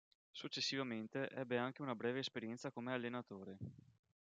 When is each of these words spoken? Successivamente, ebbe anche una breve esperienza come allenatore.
Successivamente, 0.31 1.29
ebbe 1.29 1.59
anche 1.59 1.83
una 1.83 1.93
breve 1.93 2.17
esperienza 2.21 2.71
come 2.71 2.91
allenatore. 2.91 3.57